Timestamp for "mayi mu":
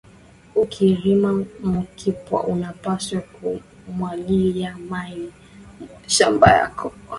4.89-5.85